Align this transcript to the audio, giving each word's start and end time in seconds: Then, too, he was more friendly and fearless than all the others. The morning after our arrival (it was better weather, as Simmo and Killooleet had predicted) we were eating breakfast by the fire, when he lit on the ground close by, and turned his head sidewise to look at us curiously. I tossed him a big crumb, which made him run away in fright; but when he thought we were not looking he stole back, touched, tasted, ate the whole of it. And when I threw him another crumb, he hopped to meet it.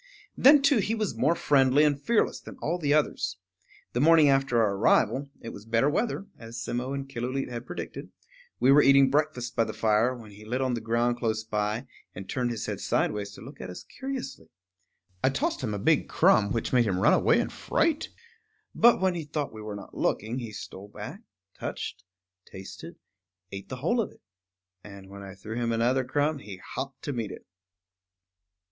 Then, 0.35 0.63
too, 0.63 0.79
he 0.79 0.95
was 0.95 1.15
more 1.15 1.35
friendly 1.35 1.83
and 1.83 2.01
fearless 2.01 2.39
than 2.39 2.57
all 2.57 2.79
the 2.79 2.91
others. 2.91 3.37
The 3.93 4.01
morning 4.01 4.29
after 4.29 4.59
our 4.59 4.73
arrival 4.75 5.29
(it 5.41 5.49
was 5.49 5.63
better 5.67 5.91
weather, 5.91 6.25
as 6.39 6.57
Simmo 6.59 6.93
and 6.93 7.07
Killooleet 7.07 7.49
had 7.49 7.67
predicted) 7.67 8.09
we 8.59 8.71
were 8.71 8.81
eating 8.81 9.11
breakfast 9.11 9.55
by 9.55 9.63
the 9.63 9.75
fire, 9.75 10.15
when 10.15 10.31
he 10.31 10.43
lit 10.43 10.59
on 10.59 10.73
the 10.73 10.81
ground 10.81 11.17
close 11.17 11.43
by, 11.43 11.85
and 12.15 12.27
turned 12.27 12.49
his 12.49 12.65
head 12.65 12.79
sidewise 12.79 13.29
to 13.33 13.41
look 13.41 13.61
at 13.61 13.69
us 13.69 13.83
curiously. 13.83 14.47
I 15.23 15.29
tossed 15.29 15.61
him 15.61 15.75
a 15.75 15.77
big 15.77 16.09
crumb, 16.09 16.51
which 16.51 16.73
made 16.73 16.87
him 16.87 16.97
run 16.97 17.13
away 17.13 17.39
in 17.39 17.49
fright; 17.49 18.09
but 18.73 18.99
when 18.99 19.13
he 19.13 19.23
thought 19.23 19.53
we 19.53 19.61
were 19.61 19.75
not 19.75 19.95
looking 19.95 20.39
he 20.39 20.51
stole 20.51 20.87
back, 20.87 21.21
touched, 21.53 22.03
tasted, 22.51 22.95
ate 23.51 23.69
the 23.69 23.75
whole 23.75 24.01
of 24.01 24.11
it. 24.11 24.21
And 24.83 25.11
when 25.11 25.21
I 25.21 25.35
threw 25.35 25.57
him 25.57 25.71
another 25.71 26.03
crumb, 26.03 26.39
he 26.39 26.57
hopped 26.57 27.03
to 27.03 27.13
meet 27.13 27.29
it. 27.29 27.45